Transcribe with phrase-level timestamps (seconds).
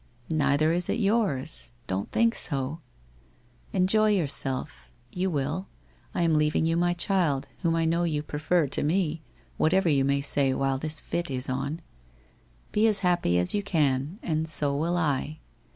[0.31, 1.73] Neither is it yours.
[1.85, 2.79] Don't think so.
[3.71, 4.89] Enjoy j ourself.
[5.11, 5.67] You will.
[6.15, 9.21] I am leaving you my child, whom I know you prefer to me,
[9.57, 11.81] whatever you may say while this fit is on.
[12.71, 15.37] Be as happy as you can, and so will I.